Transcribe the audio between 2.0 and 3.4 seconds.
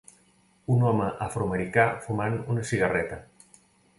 fumant una cigarreta.